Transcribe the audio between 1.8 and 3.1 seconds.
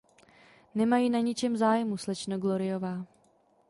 slečno Gloryová.